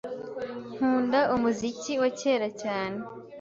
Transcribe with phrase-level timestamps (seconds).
[0.75, 2.97] Nkunda umuziki wa kera cyane.